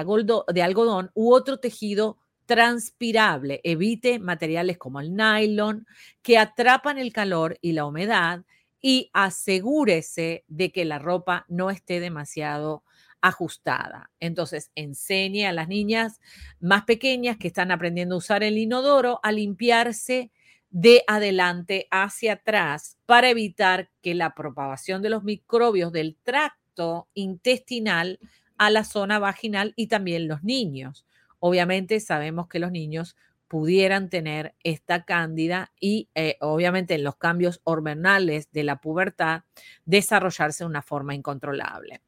algodón 0.61 1.11
u 1.13 1.31
otro 1.31 1.61
tejido 1.61 2.17
transpirable. 2.45 3.61
Evite 3.63 4.19
materiales 4.19 4.77
como 4.77 4.99
el 4.99 5.15
nylon 5.15 5.87
que 6.21 6.37
atrapan 6.37 6.97
el 6.97 7.13
calor 7.13 7.57
y 7.61 7.71
la 7.71 7.85
humedad 7.85 8.43
y 8.81 9.09
asegúrese 9.13 10.43
de 10.49 10.73
que 10.73 10.83
la 10.83 10.99
ropa 10.99 11.45
no 11.47 11.69
esté 11.69 12.01
demasiado 12.01 12.83
ajustada. 13.24 14.12
Entonces, 14.20 14.70
enseñe 14.75 15.46
a 15.48 15.53
las 15.53 15.70
niñas 15.70 16.20
más 16.60 16.84
pequeñas 16.84 17.38
que 17.38 17.48
están 17.48 17.72
aprendiendo 17.72 18.15
a 18.15 18.18
usar 18.18 18.44
el 18.44 18.58
inodoro 18.58 19.22
a 19.24 19.32
limpiarse 19.32 20.30
de 20.70 21.03
adelante 21.08 21.88
hacia 21.89 22.34
atrás 22.34 22.98
para 23.06 23.30
evitar 23.30 23.89
que 24.01 24.13
la 24.13 24.36
propagación 24.36 25.01
de 25.01 25.10
los 25.10 25.24
microbios 25.24 25.94
del 25.94 26.18
tracto 26.22 27.08
intestinal 27.13 28.20
a 28.58 28.70
la 28.70 28.84
zona 28.84 29.20
vaginal 29.20 29.74
y 29.77 29.88
también 29.88 30.27
los 30.27 30.44
niños. 30.44 31.06
Obviamente 31.39 32.01
sabemos 32.01 32.50
que 32.50 32.60
los 32.60 32.72
niños 32.72 33.15
pudieran 33.48 34.10
tener 34.10 34.56
esta 34.63 35.06
cándida 35.06 35.72
y 35.80 36.10
eh, 36.15 36.38
obviamente 36.42 36.96
en 36.96 37.03
los 37.03 37.15
cambios 37.15 37.62
hormonales 37.63 38.51
de 38.51 38.63
la 38.63 38.82
pubertad 38.82 39.44
desarrollarse 39.86 40.63
de 40.63 40.70
una 40.70 40.82
forma 40.82 41.15
incontrolable. 41.15 42.01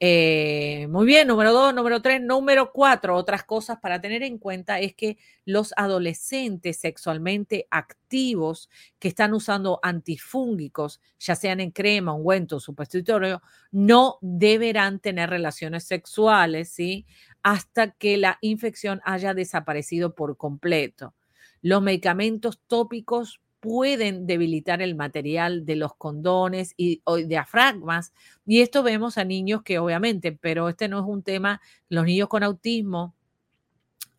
Eh, 0.00 0.86
muy 0.90 1.06
bien, 1.06 1.28
número 1.28 1.52
dos, 1.52 1.72
número 1.72 2.02
tres, 2.02 2.20
número 2.20 2.72
cuatro. 2.72 3.16
Otras 3.16 3.44
cosas 3.44 3.78
para 3.80 4.00
tener 4.00 4.22
en 4.22 4.38
cuenta 4.38 4.80
es 4.80 4.94
que 4.94 5.18
los 5.44 5.72
adolescentes 5.76 6.78
sexualmente 6.78 7.66
activos 7.70 8.68
que 8.98 9.08
están 9.08 9.32
usando 9.34 9.78
antifúngicos, 9.82 11.00
ya 11.18 11.36
sean 11.36 11.60
en 11.60 11.70
crema, 11.70 12.12
ungüento, 12.12 12.60
supositorio, 12.60 13.40
no 13.70 14.18
deberán 14.20 14.98
tener 14.98 15.30
relaciones 15.30 15.84
sexuales, 15.84 16.70
¿sí? 16.70 17.06
Hasta 17.42 17.92
que 17.92 18.16
la 18.16 18.38
infección 18.40 19.00
haya 19.04 19.32
desaparecido 19.32 20.14
por 20.14 20.36
completo. 20.36 21.14
Los 21.62 21.80
medicamentos 21.82 22.60
tópicos 22.66 23.40
pueden 23.64 24.26
debilitar 24.26 24.82
el 24.82 24.94
material 24.94 25.64
de 25.64 25.76
los 25.76 25.94
condones 25.96 26.74
y 26.76 27.02
diafragmas. 27.26 28.12
Y 28.44 28.60
esto 28.60 28.82
vemos 28.82 29.16
a 29.16 29.24
niños 29.24 29.62
que 29.62 29.78
obviamente, 29.78 30.32
pero 30.32 30.68
este 30.68 30.86
no 30.86 30.98
es 30.98 31.06
un 31.06 31.22
tema, 31.22 31.62
los 31.88 32.04
niños 32.04 32.28
con 32.28 32.42
autismo 32.42 33.14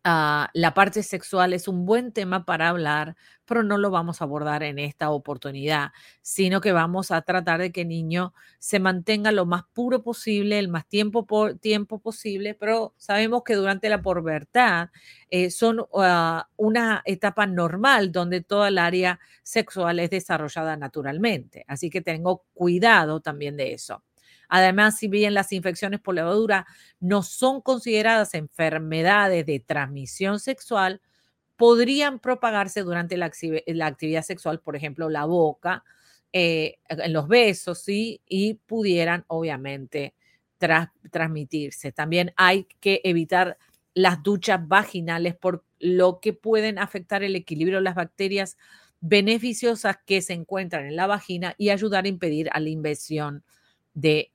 Ah, 0.08 0.50
la 0.54 0.72
parte 0.72 1.02
sexual 1.02 1.52
es 1.52 1.66
un 1.66 1.84
buen 1.84 2.12
tema 2.12 2.44
para 2.44 2.68
hablar, 2.68 3.16
pero 3.44 3.64
no 3.64 3.76
lo 3.76 3.90
vamos 3.90 4.20
a 4.20 4.24
abordar 4.24 4.62
en 4.62 4.78
esta 4.78 5.10
oportunidad, 5.10 5.90
sino 6.22 6.60
que 6.60 6.70
vamos 6.70 7.10
a 7.10 7.22
tratar 7.22 7.60
de 7.60 7.72
que 7.72 7.80
el 7.80 7.88
niño 7.88 8.32
se 8.60 8.78
mantenga 8.78 9.32
lo 9.32 9.46
más 9.46 9.64
puro 9.72 10.04
posible, 10.04 10.60
el 10.60 10.68
más 10.68 10.86
tiempo, 10.86 11.26
por, 11.26 11.58
tiempo 11.58 11.98
posible, 11.98 12.54
pero 12.54 12.94
sabemos 12.96 13.42
que 13.44 13.54
durante 13.56 13.88
la 13.88 14.00
pubertad 14.00 14.90
eh, 15.30 15.50
son 15.50 15.84
ah, 15.96 16.48
una 16.56 17.02
etapa 17.04 17.46
normal 17.46 18.12
donde 18.12 18.42
toda 18.42 18.68
el 18.68 18.78
área 18.78 19.18
sexual 19.42 19.98
es 19.98 20.10
desarrollada 20.10 20.76
naturalmente. 20.76 21.64
Así 21.66 21.90
que 21.90 22.00
tengo 22.00 22.44
cuidado 22.54 23.18
también 23.20 23.56
de 23.56 23.72
eso. 23.72 24.04
Además, 24.48 24.98
si 24.98 25.08
bien 25.08 25.34
las 25.34 25.52
infecciones 25.52 26.00
por 26.00 26.14
levadura 26.14 26.66
no 27.00 27.22
son 27.22 27.60
consideradas 27.60 28.34
enfermedades 28.34 29.46
de 29.46 29.60
transmisión 29.60 30.40
sexual, 30.40 31.00
podrían 31.56 32.18
propagarse 32.18 32.82
durante 32.82 33.16
la, 33.16 33.26
actividad 33.26 34.22
sexual, 34.22 34.60
por 34.60 34.76
ejemplo, 34.76 35.08
la 35.08 35.24
boca, 35.24 35.84
eh, 36.32 36.78
en 36.88 37.12
los 37.12 37.28
besos, 37.28 37.82
¿sí? 37.82 38.20
Y 38.26 38.54
pudieran, 38.54 39.24
obviamente, 39.28 40.14
transmitirse. 40.58 41.92
También 41.92 42.32
hay 42.36 42.66
que 42.80 43.00
evitar 43.04 43.58
las 43.94 44.22
duchas 44.22 44.66
vaginales 44.68 45.34
por 45.34 45.64
lo 45.78 46.20
que 46.20 46.32
pueden 46.32 46.78
afectar 46.78 47.22
el 47.22 47.36
equilibrio 47.36 47.78
de 47.78 47.84
las 47.84 47.94
bacterias 47.94 48.56
beneficiosas 49.00 49.98
que 50.04 50.22
se 50.22 50.32
encuentran 50.32 50.86
en 50.86 50.96
la 50.96 51.06
vagina 51.06 51.54
y 51.58 51.70
ayudar 51.70 52.04
a 52.04 52.08
impedir 52.08 52.50
la 52.54 52.68
inversión 52.68 53.44
de 53.94 54.32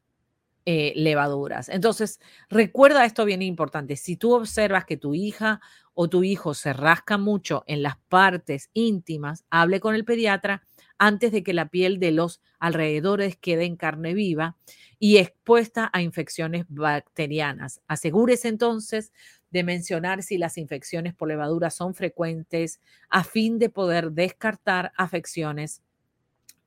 eh, 0.66 0.94
levaduras. 0.96 1.70
Entonces, 1.70 2.20
recuerda 2.50 3.06
esto 3.06 3.26
bien 3.26 3.42
importante. 3.42 3.96
Si 3.96 4.16
tú 4.16 4.34
observas 4.34 4.86
que 4.86 4.98
tu 4.98 5.16
hija 5.16 5.60
o 5.94 6.08
tu 6.08 6.24
hijo 6.24 6.54
se 6.54 6.74
rasca 6.74 7.18
mucho 7.18 7.64
en 7.66 7.82
las 7.82 7.98
partes 8.10 8.70
íntimas, 8.74 9.44
hable 9.50 9.80
con 9.80 9.96
el 9.96 10.06
pediatra 10.06 10.64
antes 11.00 11.32
de 11.32 11.42
que 11.42 11.54
la 11.54 11.70
piel 11.70 12.00
de 12.00 12.12
los 12.12 12.42
alrededores 12.60 13.36
quede 13.38 13.66
en 13.66 13.76
carne 13.76 14.14
viva 14.14 14.56
y 15.00 15.18
expuesta 15.18 15.90
a 15.94 16.04
infecciones 16.04 16.66
bacterianas. 16.70 17.82
Asegúrese 17.88 18.48
entonces 18.48 19.12
de 19.50 19.64
mencionar 19.64 20.22
si 20.22 20.38
las 20.38 20.60
infecciones 20.60 21.16
por 21.16 21.28
levaduras 21.28 21.74
son 21.74 21.96
frecuentes 21.96 22.82
a 23.10 23.24
fin 23.24 23.58
de 23.58 23.70
poder 23.70 24.12
descartar 24.12 24.92
afecciones 24.96 25.82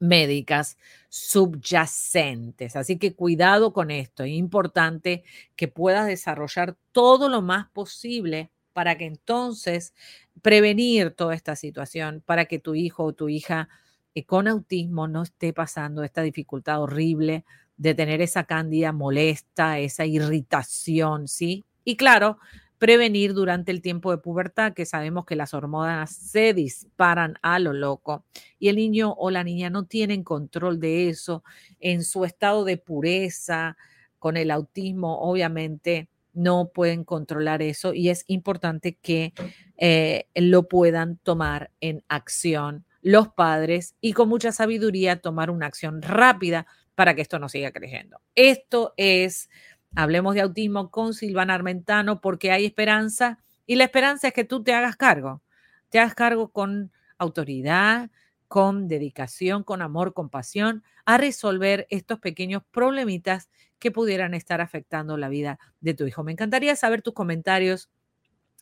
médicas 0.05 0.77
subyacentes. 1.09 2.77
Así 2.77 2.99
que 2.99 3.15
cuidado 3.15 3.73
con 3.73 3.91
esto. 3.91 4.25
Es 4.25 4.33
importante 4.33 5.25
que 5.57 5.69
puedas 5.69 6.07
desarrollar 6.07 6.77
todo 6.93 7.29
lo 7.29 7.43
más 7.43 7.69
posible 7.71 8.51
para 8.73 8.99
que 8.99 9.07
entonces 9.07 9.95
prevenir 10.43 11.13
toda 11.13 11.35
esta 11.35 11.57
situación, 11.57 12.23
para 12.25 12.47
que 12.47 12.59
tu 12.59 12.75
hijo 12.75 13.05
o 13.05 13.13
tu 13.13 13.29
hija 13.29 13.69
eh, 14.15 14.25
con 14.25 14.49
autismo 14.49 15.09
no 15.09 15.23
esté 15.23 15.53
pasando 15.53 16.03
esta 16.03 16.23
dificultad 16.23 16.83
horrible 16.83 17.45
de 17.77 17.95
tener 17.95 18.21
esa 18.21 18.45
cándida 18.45 18.93
molesta, 18.93 19.79
esa 19.79 20.07
irritación, 20.07 21.29
¿sí? 21.29 21.65
Y 21.85 21.97
claro, 21.97 22.39
prevenir 22.79 23.35
durante 23.35 23.71
el 23.71 23.81
tiempo 23.81 24.11
de 24.11 24.19
pubertad, 24.19 24.73
que 24.75 24.87
sabemos 24.87 25.25
que 25.25 25.37
las 25.37 25.55
hormonas 25.55 26.15
se 26.15 26.55
disparan 26.55 27.39
a 27.43 27.59
lo 27.59 27.73
loco 27.73 28.25
y 28.59 28.69
el 28.69 28.77
niño 28.77 29.13
o 29.13 29.31
la 29.31 29.45
niña 29.45 29.71
no 29.71 29.85
tienen 29.85 30.25
control 30.25 30.81
de 30.81 31.09
eso 31.09 31.45
en 31.81 32.05
su 32.05 32.25
estado 32.25 32.65
de 32.65 32.77
pureza, 32.77 33.77
con 34.19 34.37
el 34.37 34.51
autismo, 34.51 35.19
obviamente 35.21 36.09
no 36.33 36.71
pueden 36.75 37.05
controlar 37.05 37.63
eso 37.63 37.95
y 37.95 38.09
es 38.09 38.25
importante 38.27 38.95
que 38.95 39.35
eh, 39.77 40.27
lo 40.35 40.67
puedan 40.67 41.19
tomar 41.19 41.71
en 41.81 42.03
acción 42.09 42.85
los 43.03 43.29
padres 43.29 43.95
y 44.01 44.15
con 44.15 44.31
mucha 44.31 44.51
sabiduría 44.51 45.21
tomar 45.21 45.51
una 45.51 45.67
acción 45.67 46.01
rápida 46.01 46.67
para 46.95 47.15
que 47.15 47.23
esto 47.23 47.39
no 47.39 47.49
siga 47.49 47.71
creciendo. 47.71 48.21
Esto 48.35 48.95
es 48.97 49.51
Hablemos 49.97 50.35
de 50.35 50.41
autismo 50.41 50.91
con 50.91 51.15
Silvana 51.15 51.55
Armentano 51.55 52.21
porque 52.21 52.51
hay 52.51 52.67
esperanza 52.67 53.39
y 53.65 53.77
la 53.77 53.85
esperanza 53.85 54.29
es 54.29 54.35
que 54.35 54.45
tú 54.45 54.63
te 54.63 54.75
hagas 54.75 54.97
cargo. 54.97 55.43
Te 55.89 56.01
hagas 56.01 56.17
cargo 56.17 56.51
con 56.51 56.91
autoridad, 57.17 58.11
con 58.49 58.89
dedicación, 58.89 59.63
con 59.63 59.83
amor, 59.83 60.13
con 60.13 60.31
pasión, 60.31 60.83
a 61.05 61.17
resolver 61.17 61.87
estos 61.91 62.19
pequeños 62.19 62.63
problemitas 62.73 63.49
que 63.79 63.93
pudieran 63.93 64.35
estar 64.35 64.61
afectando 64.61 65.17
la 65.17 65.29
vida 65.29 65.61
de 65.81 65.95
tu 65.95 66.07
hijo. 66.07 66.25
Me 66.25 66.33
encantaría 66.33 66.75
saber 66.75 67.03
tus 67.03 67.15
comentarios. 67.15 67.89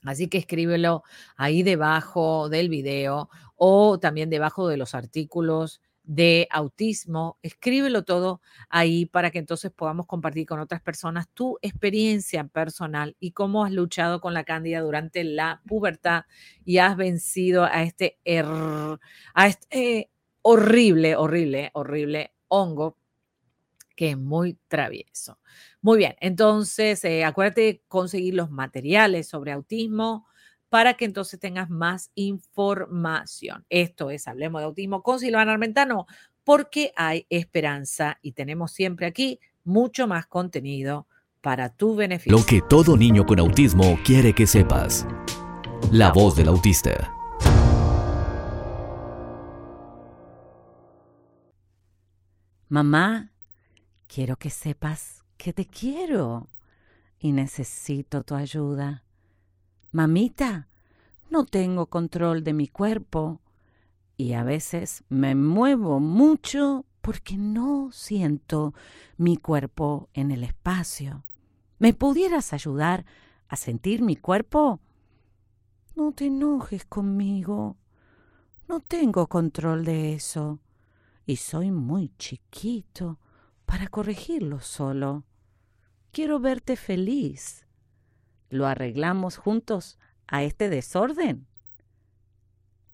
Así 0.05 0.29
que 0.29 0.39
escríbelo 0.39 1.03
ahí 1.37 1.63
debajo 1.63 2.49
del 2.51 2.69
video 2.69 3.31
o 3.57 3.99
también 3.99 4.29
debajo 4.29 4.69
de 4.69 4.77
los 4.77 4.95
artículos 4.95 5.81
de 6.05 6.49
autismo, 6.51 7.39
escríbelo 7.43 8.05
todo 8.05 8.41
ahí 8.69 9.07
para 9.07 9.31
que 9.31 9.39
entonces 9.39 9.71
podamos 9.71 10.07
compartir 10.07 10.47
con 10.47 10.61
otras 10.61 10.83
personas 10.83 11.29
tu 11.33 11.59
experiencia 11.63 12.45
personal 12.45 13.17
y 13.21 13.33
cómo 13.33 13.65
has 13.65 13.73
luchado 13.73 14.21
con 14.21 14.35
la 14.35 14.45
cándida 14.45 14.81
durante 14.81 15.25
la 15.25 15.63
pubertad 15.67 16.25
y 16.65 16.79
has 16.79 16.97
vencido 16.97 17.65
a 17.65 17.83
este, 17.83 18.19
a 19.35 19.47
este 19.47 20.11
horrible, 20.43 21.17
horrible, 21.17 21.71
horrible 21.75 22.33
hongo 22.49 22.99
que 23.97 24.11
es 24.11 24.19
muy 24.19 24.59
travieso. 24.69 25.39
Muy 25.81 25.99
bien, 25.99 26.17
entonces 26.21 27.05
eh, 27.05 27.25
acuérdate 27.25 27.61
de 27.61 27.83
conseguir 27.89 28.35
los 28.35 28.51
materiales 28.51 29.29
sobre 29.29 29.53
autismo 29.53 30.27
para 30.73 30.95
que 30.95 31.05
entonces 31.05 31.39
tengas 31.39 31.69
más 31.69 32.11
información. 32.15 33.67
Esto 33.69 34.11
es 34.11 34.27
Hablemos 34.27 34.63
de 34.63 34.65
Autismo 34.65 35.03
con 35.03 35.21
Silvana 35.21 35.53
Armentano, 35.53 36.07
porque 36.45 36.95
hay 36.97 37.27
esperanza 37.29 38.19
y 38.23 38.33
tenemos 38.33 38.73
siempre 38.73 39.05
aquí 39.05 39.39
mucho 39.65 40.07
más 40.07 40.27
contenido 40.27 41.07
para 41.43 41.77
tu 41.77 41.95
beneficio. 41.95 42.39
Lo 42.39 42.47
que 42.47 42.63
todo 42.63 42.97
niño 42.97 43.27
con 43.27 43.39
autismo 43.39 43.99
quiere 44.03 44.33
que 44.33 44.47
sepas. 44.47 45.07
La 45.91 46.11
voz 46.11 46.37
del 46.37 46.49
autista. 46.49 47.15
Mamá, 52.71 53.31
quiero 54.07 54.37
que 54.37 54.49
sepas 54.49 55.23
que 55.37 55.53
te 55.53 55.67
quiero 55.67 56.49
y 57.19 57.33
necesito 57.33 58.23
tu 58.23 58.35
ayuda. 58.35 59.05
Mamita, 59.95 60.69
no 61.29 61.45
tengo 61.45 61.87
control 61.87 62.45
de 62.45 62.55
mi 62.55 62.67
cuerpo 62.67 63.43
y 64.17 64.33
a 64.33 64.43
veces 64.43 65.05
me 65.11 65.35
muevo 65.35 66.01
mucho 66.01 66.87
porque 67.03 67.37
no 67.37 67.91
siento 67.93 68.73
mi 69.19 69.37
cuerpo 69.37 70.09
en 70.15 70.31
el 70.31 70.45
espacio. 70.45 71.25
¿Me 71.79 71.93
pudieras 71.93 72.55
ayudar 72.55 73.05
a 73.49 73.57
sentir 73.57 74.01
mi 74.01 74.17
cuerpo? 74.17 74.81
No 75.95 76.13
te 76.13 76.27
enojes 76.27 76.87
conmigo. 76.87 77.77
No 78.69 78.81
tengo 78.81 79.27
control 79.27 79.85
de 79.85 80.15
eso. 80.15 80.59
Y 81.27 81.37
soy 81.37 81.71
muy 81.71 82.13
chiquito 82.17 83.19
para 83.67 83.89
corregirlo 83.89 84.61
solo. 84.61 85.25
Quiero 86.13 86.41
verte 86.41 86.77
feliz. 86.77 87.67
¿Lo 88.53 88.67
arreglamos 88.67 89.39
juntos 89.39 89.99
a 90.27 90.43
este 90.43 90.69
desorden? 90.69 91.47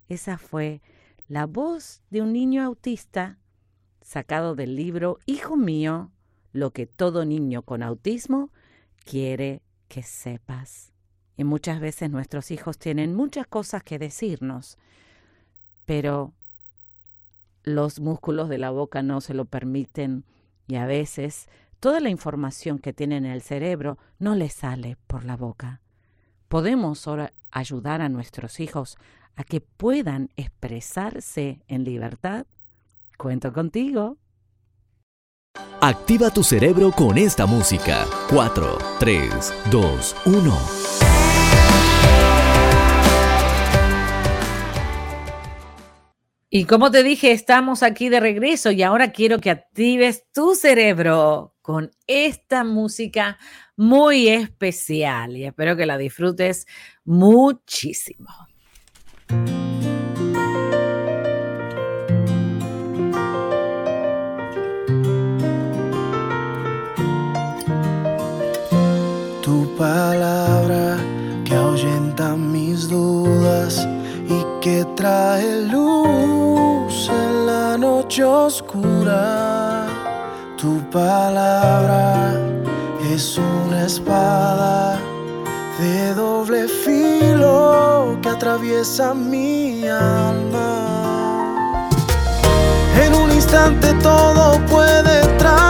Esa 0.09 0.39
fue 0.39 0.83
la 1.27 1.47
voz 1.47 2.01
de 2.11 2.23
un 2.23 2.33
niño 2.33 2.63
autista 2.63 3.41
sacado 4.01 4.55
del 4.55 4.77
libro 4.77 5.19
Hijo 5.27 5.57
mío, 5.57 6.13
lo 6.53 6.71
que 6.71 6.87
todo 6.87 7.25
niño 7.25 7.63
con 7.63 7.83
autismo 7.83 8.53
quiere 9.05 9.65
que 9.89 10.05
sepas. 10.05 10.93
Y 11.37 11.43
muchas 11.43 11.81
veces 11.81 12.09
nuestros 12.09 12.53
hijos 12.53 12.79
tienen 12.79 13.17
muchas 13.17 13.49
cosas 13.49 13.83
que 13.83 13.99
decirnos, 13.99 14.79
pero 15.87 16.35
los 17.65 17.99
músculos 17.99 18.49
de 18.49 18.59
la 18.59 18.71
boca 18.71 19.03
no 19.03 19.21
se 19.21 19.35
lo 19.35 19.45
permiten 19.45 20.25
y 20.69 20.77
a 20.77 20.87
veces 20.87 21.49
toda 21.81 22.01
la 22.01 22.11
información 22.11 22.79
que 22.79 22.93
tienen 22.93 23.25
en 23.25 23.33
el 23.33 23.43
cerebro 23.43 23.99
no 24.19 24.35
les 24.35 24.53
sale 24.53 24.97
por 25.07 25.25
la 25.25 25.37
boca. 25.37 25.81
Podemos 26.49 27.07
ahora 27.07 27.33
ayudar 27.51 28.01
a 28.01 28.09
nuestros 28.09 28.61
hijos 28.61 28.97
a 29.37 29.45
que 29.45 29.61
puedan 29.61 30.31
expresarse 30.37 31.63
en 31.69 31.85
libertad? 31.85 32.47
Cuento 33.17 33.53
contigo. 33.53 34.17
Activa 35.81 36.31
tu 36.31 36.43
cerebro 36.43 36.91
con 36.91 37.17
esta 37.19 37.47
música. 37.47 38.07
4, 38.31 38.79
3, 38.99 39.55
2, 39.71 40.17
1. 40.27 40.59
Y 46.51 46.65
como 46.65 46.91
te 46.91 47.03
dije, 47.03 47.33
estamos 47.33 47.83
aquí 47.83 48.09
de 48.09 48.21
regreso 48.21 48.71
y 48.71 48.83
ahora 48.83 49.13
quiero 49.13 49.39
que 49.39 49.51
actives 49.51 50.25
tu 50.33 50.55
cerebro 50.55 51.55
con 51.69 51.91
esta 52.07 52.65
música 52.65 53.37
muy 53.77 54.29
especial 54.29 55.37
y 55.37 55.45
espero 55.45 55.77
que 55.77 55.85
la 55.85 55.99
disfrutes 55.99 56.67
muchísimo. 57.05 58.31
Tu 69.43 69.77
palabra 69.77 70.97
que 71.45 71.55
ahuyenta 71.55 72.35
mis 72.35 72.89
dudas 72.89 73.87
y 74.27 74.63
que 74.63 74.87
trae 74.97 75.67
luz 75.67 77.11
en 77.11 77.45
la 77.45 77.77
noche 77.77 78.25
oscura. 78.25 79.78
Tu 80.61 80.81
palabra 80.91 82.33
es 83.15 83.39
una 83.39 83.87
espada 83.87 84.99
de 85.79 86.15
doble 86.15 86.67
filo 86.67 88.19
que 88.21 88.29
atraviesa 88.29 89.15
mi 89.15 89.87
alma. 89.87 91.55
En 93.01 93.15
un 93.15 93.31
instante 93.31 93.93
todo 94.03 94.59
puede 94.67 95.21
transformar, 95.39 95.68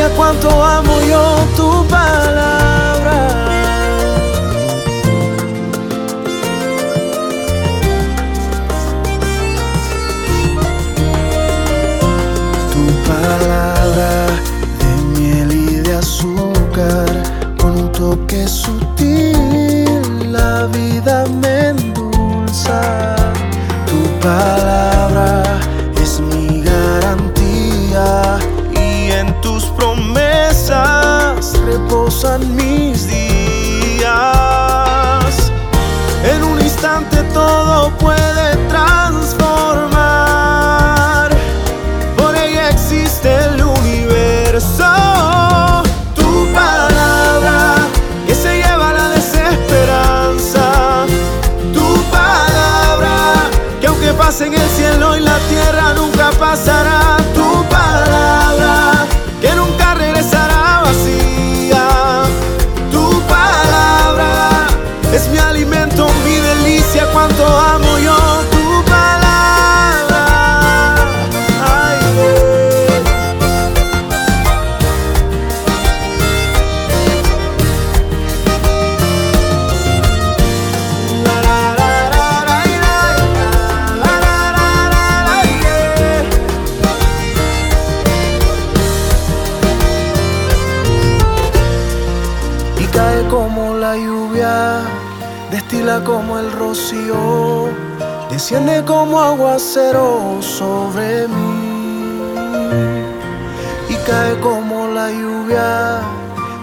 sia 0.00 0.08
quanto 0.12 0.48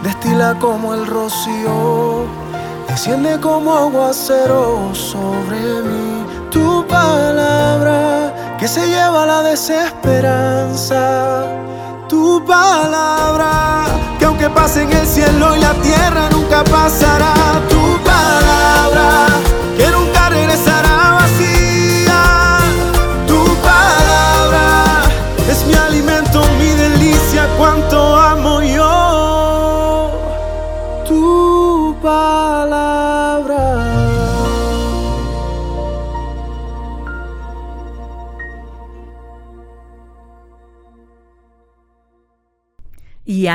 destila 0.04 0.56
como 0.60 0.94
el 0.94 1.06
rocío, 1.06 2.26
desciende 2.88 3.40
como 3.40 3.74
aguacero 3.74 4.94
sobre 4.94 5.60
mí. 5.60 6.26
Tu 6.52 6.86
palabra 6.88 8.58
que 8.60 8.68
se 8.68 8.88
lleva 8.88 9.26
la 9.26 9.44
desesperanza. 9.44 11.46
Tu 12.08 12.44
palabra 12.46 13.86
que 14.18 14.26
aunque 14.26 14.50
pase 14.50 14.84
en 14.84 14.92
el 14.92 15.06
cielo 15.06 15.56
y 15.56 15.60
la 15.60 15.74
tierra 15.76 16.30
nunca 16.32 16.64
pasará. 16.64 17.34
Tu 17.70 18.04
palabra 18.04 19.28
que 19.78 19.92
nunca 19.92 20.30
regresará 20.30 21.17